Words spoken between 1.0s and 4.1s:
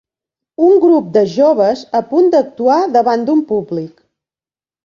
de joves a punt d'actuar davant d'un públic.